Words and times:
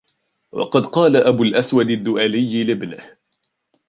وَقَدْ 0.51 0.85
قَالَ 0.85 1.17
أَبُو 1.17 1.43
الْأَسْوَدِ 1.43 1.89
الدُّؤَلِيُّ 1.89 2.63
لِابْنِهِ 2.63 3.17